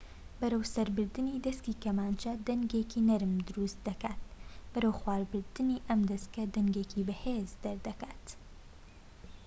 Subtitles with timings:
[0.39, 4.21] بەرەوسەربردنی دەسکی کەمانچە دەنگێکی نەرم دروست دەکات
[4.71, 8.25] بەرەوخوار بردنی ئەم دەسکە دەنگێکی بەهێز دروست دەکات